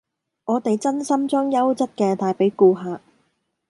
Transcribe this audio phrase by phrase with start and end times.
[0.45, 3.01] 我哋真心將優質嘅帶俾顧客